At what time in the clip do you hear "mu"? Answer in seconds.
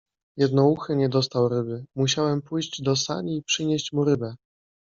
3.93-4.05